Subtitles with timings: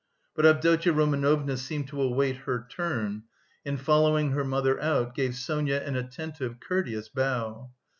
[0.33, 3.21] But Avdotya Romanovna seemed to await her turn,
[3.63, 7.69] and following her mother out, gave Sonia an attentive, courteous bow.